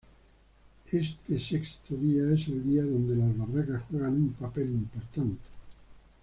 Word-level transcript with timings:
Este 0.91 1.37
sexto 1.37 1.95
día 1.95 2.23
es 2.33 2.47
el 2.47 2.63
día 2.63 2.81
donde 2.81 3.15
las 3.15 3.37
barracas 3.37 3.83
juegan 3.87 4.15
un 4.15 4.33
papel 4.33 4.71
importante. 4.71 5.45